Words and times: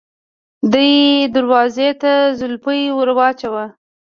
دې 0.71 0.89
دروازې 1.35 1.89
ته 2.01 2.11
زولفی 2.39 2.81
ور 2.97 3.09
واچوه. 3.17 3.65